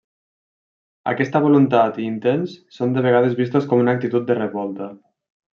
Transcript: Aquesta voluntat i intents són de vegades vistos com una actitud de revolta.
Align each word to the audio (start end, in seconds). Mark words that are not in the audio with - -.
Aquesta 1.11 1.41
voluntat 1.43 2.01
i 2.03 2.07
intents 2.13 2.57
són 2.79 2.97
de 2.97 3.07
vegades 3.09 3.39
vistos 3.43 3.71
com 3.75 3.85
una 3.85 3.97
actitud 3.99 4.29
de 4.31 4.43
revolta. 4.45 4.93